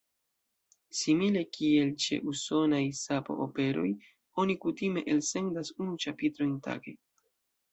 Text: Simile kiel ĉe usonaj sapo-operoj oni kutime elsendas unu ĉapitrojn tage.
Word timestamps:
Simile 0.99 1.43
kiel 1.57 1.91
ĉe 2.05 2.17
usonaj 2.31 2.81
sapo-operoj 3.01 3.91
oni 4.45 4.57
kutime 4.65 5.05
elsendas 5.17 5.71
unu 5.79 5.95
ĉapitrojn 6.07 6.57
tage. 6.71 6.97